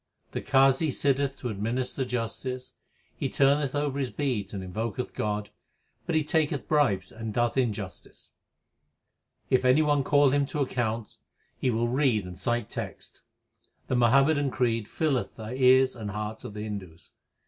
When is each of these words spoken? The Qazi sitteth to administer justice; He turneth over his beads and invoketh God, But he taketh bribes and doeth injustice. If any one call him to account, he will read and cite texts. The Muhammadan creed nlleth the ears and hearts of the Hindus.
The 0.31 0.41
Qazi 0.41 0.89
sitteth 0.91 1.37
to 1.41 1.49
administer 1.49 2.03
justice; 2.03 2.73
He 3.15 3.29
turneth 3.29 3.75
over 3.75 3.99
his 3.99 4.09
beads 4.09 4.51
and 4.51 4.63
invoketh 4.63 5.13
God, 5.13 5.51
But 6.07 6.15
he 6.15 6.23
taketh 6.23 6.67
bribes 6.67 7.11
and 7.11 7.31
doeth 7.35 7.55
injustice. 7.55 8.31
If 9.51 9.63
any 9.63 9.83
one 9.83 10.03
call 10.03 10.31
him 10.31 10.47
to 10.47 10.59
account, 10.59 11.17
he 11.55 11.69
will 11.69 11.87
read 11.87 12.25
and 12.25 12.35
cite 12.39 12.67
texts. 12.71 13.21
The 13.89 13.95
Muhammadan 13.95 14.49
creed 14.49 14.87
nlleth 14.87 15.35
the 15.35 15.53
ears 15.53 15.95
and 15.95 16.09
hearts 16.09 16.43
of 16.43 16.55
the 16.55 16.61
Hindus. 16.63 17.11